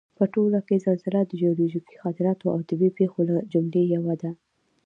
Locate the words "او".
2.53-2.59